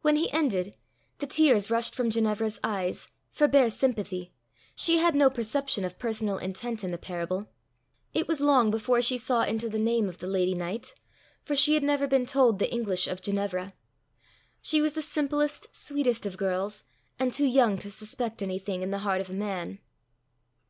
When 0.00 0.16
he 0.16 0.32
ended, 0.32 0.78
the 1.18 1.26
tears 1.26 1.70
rushed 1.70 1.94
from 1.94 2.08
Ginevra's 2.10 2.58
eyes 2.64 3.08
for 3.30 3.46
bare 3.46 3.68
sympathy 3.68 4.32
she 4.74 4.96
had 4.96 5.14
no 5.14 5.28
perception 5.28 5.84
of 5.84 5.98
personal 5.98 6.38
intent 6.38 6.82
in 6.82 6.92
the 6.92 6.96
parable; 6.96 7.46
it 8.14 8.26
was 8.26 8.40
long 8.40 8.70
before 8.70 9.02
she 9.02 9.18
saw 9.18 9.42
into 9.42 9.68
the 9.68 9.78
name 9.78 10.08
of 10.08 10.16
the 10.16 10.26
lady 10.26 10.54
knight, 10.54 10.94
for 11.42 11.54
she 11.54 11.74
had 11.74 11.82
never 11.82 12.06
been 12.08 12.24
told 12.24 12.58
the 12.58 12.72
English 12.72 13.06
of 13.06 13.20
Ginevra; 13.20 13.74
she 14.62 14.80
was 14.80 14.92
the 14.94 15.02
simplest, 15.02 15.76
sweetest 15.76 16.24
of 16.24 16.38
girls, 16.38 16.82
and 17.18 17.30
too 17.30 17.44
young 17.44 17.76
to 17.80 17.90
suspect 17.90 18.40
anything 18.40 18.80
in 18.80 18.90
the 18.90 19.00
heart 19.00 19.20
of 19.20 19.28
a 19.28 19.34
man. 19.34 19.78